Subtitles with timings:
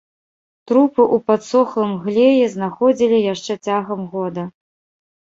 [0.69, 4.47] Трупы ў падсохлым глеі знаходзілі яшчэ цягам года.